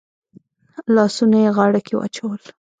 [0.95, 2.41] لاسونه يې غاړه کې واچول.